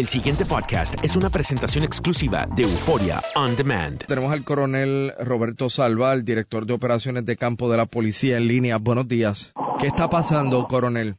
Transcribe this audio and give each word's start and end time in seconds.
El 0.00 0.06
siguiente 0.06 0.46
podcast 0.48 0.96
es 1.04 1.14
una 1.14 1.28
presentación 1.28 1.84
exclusiva 1.84 2.46
de 2.56 2.62
Euforia 2.62 3.20
On 3.36 3.54
Demand. 3.54 4.06
Tenemos 4.06 4.32
al 4.32 4.46
coronel 4.46 5.12
Roberto 5.20 5.68
Salva, 5.68 6.14
el 6.14 6.24
director 6.24 6.64
de 6.64 6.72
operaciones 6.72 7.26
de 7.26 7.36
campo 7.36 7.68
de 7.68 7.76
la 7.76 7.84
policía 7.84 8.38
en 8.38 8.48
línea. 8.48 8.78
Buenos 8.80 9.06
días. 9.06 9.52
¿Qué 9.78 9.88
está 9.88 10.08
pasando, 10.08 10.66
coronel? 10.68 11.16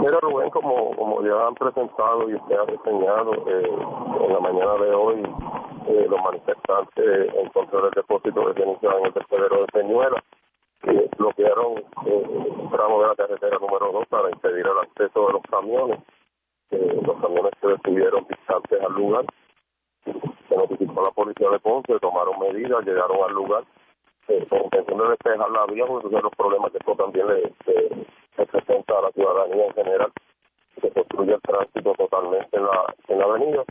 Mira, 0.00 0.18
Rubén, 0.22 0.48
como, 0.48 0.96
como 0.96 1.22
ya 1.22 1.36
han 1.48 1.54
presentado 1.54 2.30
y 2.30 2.36
usted 2.36 2.56
ha 2.56 2.64
reseñado, 2.64 3.34
eh, 3.46 3.68
en 4.24 4.32
la 4.32 4.40
mañana 4.40 4.72
de 4.82 4.90
hoy 4.94 5.20
eh, 5.88 6.06
los 6.08 6.20
manifestantes 6.24 7.28
en 7.36 7.48
contra 7.50 7.82
del 7.82 7.90
depósito 7.90 8.40
de 8.48 8.54
ceniza 8.54 8.88
en 9.00 9.04
el 9.04 9.12
tercedero 9.12 9.60
de 9.60 9.66
Peñuela 9.66 10.24
eh, 10.84 11.10
bloquearon 11.18 11.78
eh, 12.06 12.24
un 12.26 12.70
tramo 12.70 13.02
de 13.02 13.08
la 13.08 13.14
carretera 13.16 13.58
número 13.58 13.92
2 13.92 14.06
para 14.08 14.30
impedir 14.30 14.66
el 14.66 14.78
acceso 14.78 15.26
de 15.26 15.32
los 15.32 15.42
camiones. 15.50 15.98
Eh, 16.70 17.00
los 17.06 17.20
camiones 17.20 17.52
se 17.60 17.68
detuvieron 17.68 18.26
distantes 18.28 18.80
al 18.82 18.92
lugar. 18.92 19.24
Se 20.04 20.56
notificó 20.56 21.02
la 21.02 21.10
policía 21.10 21.50
de 21.50 21.58
Ponce, 21.60 21.98
tomaron 22.00 22.38
medidas, 22.40 22.84
llegaron 22.86 23.18
al 23.28 23.34
lugar 23.34 23.64
eh, 24.28 24.46
con 24.48 24.64
intención 24.64 24.98
de 24.98 25.08
despejar 25.10 25.50
la 25.50 25.66
vía, 25.66 25.86
porque 25.86 26.08
son 26.10 26.22
los 26.22 26.34
problemas 26.36 26.72
que 26.72 26.78
esto 26.78 26.94
también 26.96 27.26
le, 27.28 27.42
le- 27.66 28.06
le 28.38 28.46
presenta 28.46 28.98
a 28.98 29.02
la 29.02 29.10
ciudadanía 29.12 29.66
en 29.66 29.74
general. 29.74 30.12
Se 30.80 30.90
construye 30.92 31.34
el 31.34 31.40
tránsito 31.42 31.92
totalmente 31.94 32.56
en 32.56 32.64
la, 32.64 32.94
en 33.08 33.18
la 33.18 33.24
avenida. 33.24 33.64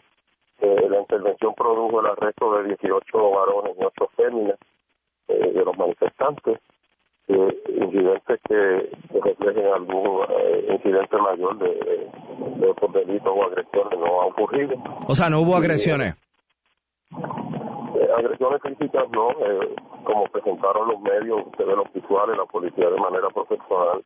Eh, 0.62 0.88
la 0.90 1.00
intervención 1.02 1.54
produjo 1.56 2.00
el 2.00 2.08
arresto 2.08 2.54
de 2.58 2.64
18 2.70 3.32
varones 3.32 3.76
y 3.80 3.84
8 3.84 4.10
féminas 4.16 4.58
eh, 5.28 5.52
de 5.54 5.66
los 5.66 5.78
manifestantes. 5.78 6.60
Eh, 7.28 7.62
que, 8.28 8.38
que 8.48 9.20
reflejen 9.20 9.68
algún 9.68 10.24
incidente 10.86 11.18
mayor 11.18 11.58
de, 11.58 12.10
de, 12.60 12.70
otros 12.70 12.94
delitos 12.94 13.34
o 13.36 13.44
agresiones 13.44 14.00
no 14.00 14.22
ha 14.22 14.26
ocurrido. 14.28 14.76
O 15.08 15.16
sea, 15.16 15.30
no 15.30 15.40
hubo 15.42 15.56
agresiones. 15.56 16.16
Eh, 17.12 18.10
agresiones 18.18 18.62
físicas 18.62 19.06
no, 19.12 19.32
eh, 19.32 19.76
como 20.04 20.26
presentaron 20.28 20.88
los 20.88 21.00
medios, 21.02 21.42
usted 21.48 21.66
ve 21.66 21.76
los 21.76 21.92
visuales, 21.94 22.38
la 22.38 22.46
policía 22.46 22.90
de 22.90 22.98
manera 23.00 23.28
profesional 23.30 24.04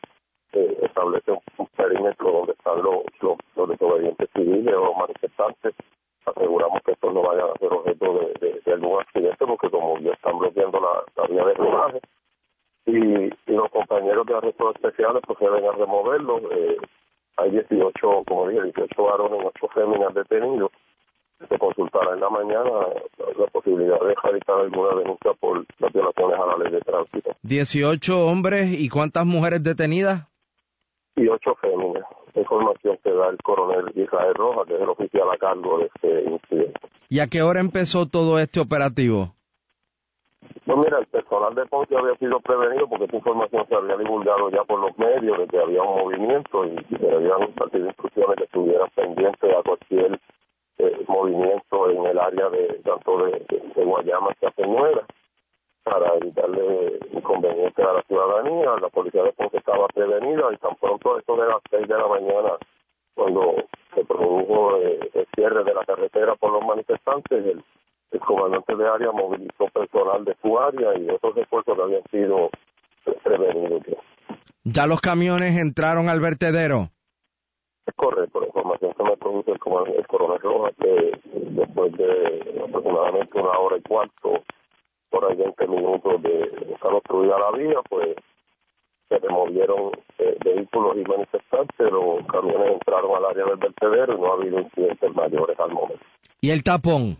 eh, 0.53 0.77
establece 0.83 1.31
un, 1.31 1.39
un 1.57 1.67
perímetro 1.67 2.31
donde 2.31 2.53
están 2.53 2.81
los, 2.81 3.03
los, 3.21 3.37
los 3.55 3.69
desobedientes 3.69 4.29
civiles 4.33 4.73
o 4.75 4.85
los 4.85 4.97
manifestantes. 4.97 5.75
Aseguramos 6.25 6.81
que 6.85 6.91
estos 6.91 7.13
no 7.13 7.21
vayan 7.23 7.47
a 7.49 7.59
ser 7.59 7.73
objeto 7.73 8.13
de, 8.19 8.33
de- 8.39 8.59
de 8.65 8.73
algún 8.73 8.99
accidente 9.01 9.45
porque 9.45 9.69
como 9.69 9.97
ya 9.99 10.11
están 10.11 10.37
bloqueando 10.37 10.79
la, 10.79 11.03
la 11.23 11.27
vía 11.27 11.43
de 11.45 11.53
rodaje 11.55 11.99
y, 12.85 12.93
y 12.95 13.53
los 13.55 13.69
compañeros 13.71 14.25
de 14.27 14.35
arrestos 14.35 14.75
especiales 14.75 15.23
proceden 15.25 15.65
a 15.65 15.71
Eh, 16.37 16.77
hay 17.37 17.51
18, 17.51 18.23
como 18.27 18.47
dije, 18.49 18.63
18 18.63 19.03
varones 19.03 19.41
y 19.41 19.45
8 19.45 19.67
féminas 19.73 20.13
detenidos 20.13 20.71
se 21.47 21.57
consultará 21.57 22.13
en 22.13 22.19
la 22.19 22.29
mañana 22.29 22.69
la, 23.17 23.47
posibilidad 23.47 23.99
de 23.99 24.15
realizar 24.23 24.55
alguna 24.59 24.99
denuncia 24.99 25.31
por 25.39 25.65
las 25.79 25.93
violaciones 25.93 26.39
a 26.39 26.45
la 26.45 26.63
ley 26.63 26.73
de 26.73 26.81
tránsito. 26.81 27.31
18 27.43 28.25
hombres 28.25 28.71
y 28.71 28.89
cuántas 28.89 29.25
mujeres 29.25 29.63
detenidas? 29.63 30.27
Y 31.15 31.27
ocho 31.27 31.55
féminas. 31.55 32.03
Información 32.35 32.97
que 33.03 33.11
da 33.11 33.29
el 33.29 33.37
coronel 33.37 33.91
Israel 33.95 34.33
Rojas, 34.35 34.67
que 34.67 34.75
es 34.75 34.81
el 34.81 34.89
oficial 34.89 35.29
a 35.31 35.37
cargo 35.37 35.79
de 35.79 35.85
este 35.85 36.29
incidente. 36.29 36.79
¿Y 37.09 37.19
a 37.19 37.27
qué 37.27 37.41
hora 37.41 37.59
empezó 37.59 38.05
todo 38.05 38.39
este 38.39 38.59
operativo? 38.59 39.33
No, 40.69 40.77
mira, 40.77 40.99
el 40.99 41.07
personal 41.07 41.55
de 41.55 41.65
Ponce 41.65 41.97
había 41.97 42.13
sido 42.17 42.39
prevenido 42.41 42.87
porque 42.87 43.05
esta 43.05 43.17
información 43.17 43.65
se 43.67 43.73
había 43.73 43.97
divulgado 43.97 44.51
ya 44.51 44.63
por 44.65 44.79
los 44.79 44.95
medios 44.99 45.39
de 45.39 45.47
que 45.47 45.57
había 45.57 45.81
un 45.81 45.97
movimiento 45.97 46.63
y, 46.63 46.77
se 46.95 47.11
habían 47.11 47.51
partido 47.53 47.87
instrucciones 47.87 48.35
que 48.37 48.43
estuvieran 48.43 48.87
pendientes 48.93 49.51
a 49.51 49.63
cualquier 49.63 50.19
eh, 50.77 51.05
movimiento 51.07 51.89
en 51.89 52.05
el 52.05 52.19
área 52.19 52.49
de 52.51 52.67
tanto 52.85 53.17
de, 53.17 53.83
Guayama 53.83 54.29
hacia 54.29 54.51
Peñuela 54.51 55.07
para 55.81 56.13
evitarle 56.17 56.99
inconvenientes 57.13 57.83
a 57.83 57.93
la 57.93 58.03
ciudadanía. 58.03 58.75
La 58.79 58.89
policía 58.89 59.23
de 59.23 59.33
Ponce 59.33 59.57
estaba 59.57 59.87
prevenida 59.87 60.53
y 60.53 60.57
tan 60.57 60.75
pronto 60.75 61.17
esto 61.17 61.35
de 61.35 61.47
las 61.47 61.61
seis 61.71 61.87
de 61.87 61.97
la 61.97 62.07
mañana, 62.07 62.57
cuando 63.15 63.55
se 63.95 64.05
produjo 64.05 64.77
eh, 64.77 64.99
el 65.15 65.27
cierre 65.33 65.63
de 65.63 65.73
la 65.73 65.83
carretera 65.83 66.35
por 66.35 66.51
los 66.51 66.63
manifestantes, 66.63 67.43
el, 67.43 67.63
el 68.11 68.19
comandante 68.21 68.75
de 68.75 68.87
área 68.87 69.11
movilizó 69.11 69.65
personal 69.67 70.25
de 70.25 70.35
su 70.41 70.57
área 70.59 70.97
y 70.97 71.09
otros 71.09 71.37
esfuerzos 71.37 71.75
que 71.75 71.81
habían 71.81 72.03
sido 72.09 72.49
eh, 73.05 73.17
prevenidos. 73.23 73.83
¿Ya 74.63 74.85
los 74.85 74.99
camiones 74.99 75.57
entraron 75.57 76.09
al 76.09 76.19
vertedero? 76.19 76.89
Es 77.85 77.95
correcto, 77.95 78.39
la 78.39 78.47
información 78.47 78.93
que 78.93 79.03
me 79.03 79.17
produce 79.17 79.51
el, 79.51 79.95
el 79.95 80.07
coronel 80.07 80.39
Rojas, 80.41 80.73
que 80.79 81.19
después 81.33 81.91
de 81.93 82.61
aproximadamente 82.63 83.39
una 83.39 83.57
hora 83.57 83.77
y 83.77 83.81
cuarto, 83.81 84.43
por 85.09 85.25
ahí 85.25 85.35
20 85.35 85.67
minutos 85.67 86.21
de 86.21 86.73
estar 86.73 86.93
obstruida 86.93 87.39
la 87.39 87.57
vía, 87.57 87.79
pues 87.89 88.15
se 89.07 89.17
removieron 89.17 89.91
eh, 90.19 90.37
vehículos 90.45 90.97
y 90.97 91.03
manifestantes, 91.09 91.91
los 91.91 92.25
camiones 92.27 92.73
entraron 92.73 93.15
al 93.15 93.25
área 93.25 93.45
del 93.45 93.57
vertedero 93.57 94.13
y 94.15 94.21
no 94.21 94.31
ha 94.31 94.35
habido 94.35 94.59
incidentes 94.59 95.15
mayores 95.15 95.59
al 95.59 95.71
momento. 95.71 96.05
¿Y 96.41 96.51
el 96.51 96.63
tapón? 96.63 97.17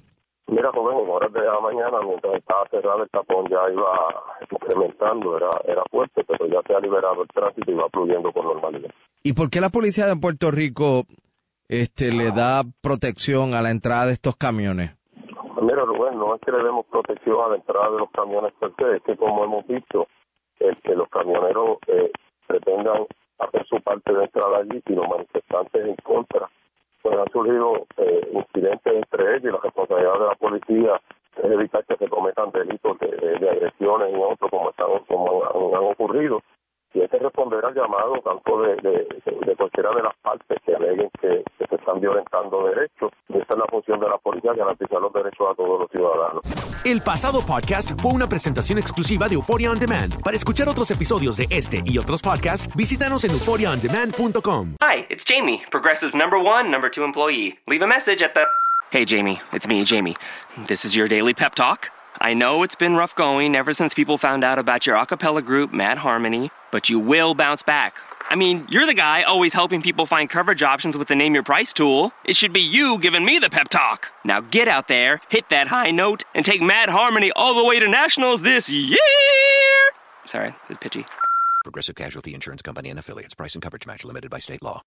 Mira, 0.60 0.72
joven, 0.74 0.98
en 0.98 1.10
horas 1.10 1.32
de 1.32 1.40
la 1.40 1.58
mañana, 1.62 2.02
mientras 2.06 2.34
estaba 2.34 2.68
cerrado 2.68 3.04
el 3.04 3.10
tapón 3.10 3.48
ya 3.48 3.60
iba 3.72 4.14
incrementando, 4.52 5.38
era, 5.38 5.50
era 5.64 5.84
fuerte, 5.90 6.22
pero 6.26 6.48
ya 6.48 6.60
se 6.68 6.76
ha 6.76 6.82
liberado 6.82 7.22
el 7.22 7.30
tránsito 7.30 7.72
y 7.72 7.76
va 7.76 7.88
fluyendo 7.88 8.30
con 8.34 8.46
normalidad. 8.46 8.90
¿Y 9.24 9.32
por 9.32 9.50
qué 9.50 9.62
la 9.62 9.70
policía 9.70 10.06
de 10.08 10.18
Puerto 10.18 10.52
Rico 10.52 11.06
este, 11.70 12.12
le 12.12 12.32
da 12.32 12.64
protección 12.82 13.54
a 13.54 13.62
la 13.62 13.72
entrada 13.72 14.08
de 14.08 14.12
estos 14.12 14.36
camiones? 14.36 14.92
Mira, 15.62 15.86
Rubén, 15.86 16.20
no 16.20 16.36
es 16.36 16.42
que 16.42 16.52
le 16.52 16.62
demos 16.62 16.86
protección 16.88 17.38
a 17.40 17.48
la 17.48 17.56
entrada 17.56 17.92
de 17.92 18.00
los 18.00 18.12
camiones 18.12 18.52
per 18.60 18.74
se, 18.78 18.98
es 18.98 19.04
que 19.04 19.16
como 19.16 19.46
hemos 19.46 19.66
visto, 19.66 20.10
el 20.60 20.76
que 20.82 20.94
los 20.94 21.08
camioneros 21.08 21.78
eh, 21.88 22.12
pretendan 22.48 23.06
hacer 23.38 23.66
su 23.66 23.80
parte 23.82 24.12
de 24.12 24.26
entrar 24.26 24.54
allí 24.56 24.84
y 24.86 24.94
los 24.94 25.08
manifestantes 25.08 25.88
en 25.88 25.96
contra, 26.04 26.50
pues 27.02 27.18
han 27.18 27.32
surgido 27.32 27.88
entre 28.66 29.36
ellos 29.36 29.44
y 29.44 29.52
la 29.52 29.60
responsabilidad 29.64 30.14
de 30.14 30.26
la 30.26 30.36
policía 30.36 31.02
es 31.38 31.52
evitar 31.52 31.86
que 31.86 31.96
se 31.96 32.08
cometan 32.08 32.52
delitos 32.52 32.98
de, 33.00 33.50
agresiones 33.50 34.14
y 34.14 34.16
otros 34.16 34.52
como, 34.52 34.72
como 35.08 35.78
han 35.78 35.84
ocurrido. 35.84 36.42
Y 36.94 37.02
hay 37.02 37.08
que 37.08 37.20
responder 37.20 37.64
al 37.64 37.69
llamado 37.82 38.14
tanto 38.24 38.62
de, 38.62 38.76
de, 38.78 39.08
de 39.46 39.56
cualquiera 39.56 39.90
de 39.96 40.04
las 40.04 40.16
partes 40.22 40.58
que 40.66 40.76
aleguen 40.76 41.10
que, 41.22 41.44
que 41.58 41.66
se 41.68 41.76
están 41.76 42.00
violentando 42.00 42.68
derechos. 42.68 43.12
Esa 43.30 43.46
es 43.54 43.58
la 43.58 43.66
función 43.70 44.00
de 44.00 44.10
la 44.10 44.18
policía, 44.18 44.54
garantizar 44.54 45.02
los 45.02 45.14
derechos 45.14 45.48
a 45.52 45.56
todos 45.56 45.80
los 45.82 45.92
ciudadanos. 45.92 46.42
El 46.86 47.02
pasado 47.02 47.46
podcast 47.46 48.00
fue 48.02 48.12
una 48.14 48.28
presentación 48.28 48.80
exclusiva 48.80 49.28
de 49.28 49.36
Euphoria 49.36 49.72
On 49.72 49.78
Demand. 49.80 50.22
Para 50.24 50.36
escuchar 50.36 50.68
otros 50.70 50.90
episodios 50.92 51.38
de 51.38 51.48
este 51.50 51.82
y 51.86 51.98
otros 51.98 52.22
podcasts, 52.22 52.74
visítanos 52.76 53.24
en 53.26 53.32
euphoriaondemand.com. 53.32 54.76
Hi, 54.82 55.06
it's 55.10 55.24
Jamie, 55.26 55.62
Progressive 55.72 56.14
number 56.18 56.38
one, 56.40 56.70
number 56.72 56.90
two 56.90 57.04
employee. 57.04 57.58
Leave 57.68 57.84
a 57.84 57.88
message 57.88 58.22
at 58.24 58.34
the. 58.34 58.46
Hey, 58.92 59.06
Jamie, 59.06 59.40
it's 59.54 59.68
me, 59.68 59.84
Jamie. 59.84 60.16
This 60.68 60.84
is 60.86 60.96
your 60.96 61.08
daily 61.08 61.34
pep 61.34 61.54
talk. 61.56 61.90
I 62.22 62.34
know 62.34 62.64
it's 62.64 62.76
been 62.76 62.96
rough 62.96 63.16
going 63.16 63.56
ever 63.56 63.74
since 63.74 63.94
people 63.94 64.18
found 64.18 64.44
out 64.44 64.60
about 64.60 64.86
your 64.86 64.98
a 64.98 65.06
cappella 65.06 65.42
group, 65.42 65.72
Mad 65.72 65.98
Harmony, 65.98 66.52
but 66.70 66.90
you 66.90 67.00
will 67.00 67.34
bounce 67.34 67.62
back. 67.62 67.96
I 68.30 68.36
mean, 68.36 68.68
you're 68.70 68.86
the 68.86 68.94
guy 68.94 69.24
always 69.24 69.54
helping 69.54 69.82
people 69.82 70.06
find 70.06 70.30
coverage 70.30 70.62
options 70.62 70.98
with 70.98 71.08
the 71.08 71.16
Name 71.16 71.34
Your 71.34 71.44
Price 71.44 71.72
tool. 71.72 72.12
It 72.26 72.36
should 72.36 72.52
be 72.52 72.60
you 72.60 73.00
giving 73.00 73.24
me 73.24 73.40
the 73.40 73.50
pep 73.50 73.70
talk. 73.70 74.08
Now 74.26 74.42
get 74.42 74.68
out 74.68 74.90
there, 74.90 75.22
hit 75.30 75.50
that 75.50 75.68
high 75.70 75.92
note, 75.92 76.24
and 76.36 76.46
take 76.46 76.62
Mad 76.62 76.90
Harmony 76.90 77.32
all 77.32 77.56
the 77.56 77.64
way 77.64 77.80
to 77.80 77.88
nationals 77.88 78.42
this 78.42 78.70
year! 78.70 78.98
Sorry, 80.26 80.54
it's 80.68 80.78
pitchy. 80.80 81.06
Progressive 81.64 81.96
Casualty 81.96 82.34
Insurance 82.34 82.62
Company 82.62 82.90
and 82.90 83.00
affiliates. 83.00 83.34
Price 83.34 83.56
and 83.56 83.64
coverage 83.64 83.88
match 83.88 84.04
limited 84.04 84.30
by 84.30 84.40
state 84.40 84.62
law. 84.62 84.78